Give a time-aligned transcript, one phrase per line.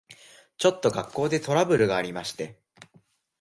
[0.57, 2.57] ちょっと学校でトラブルがありまして。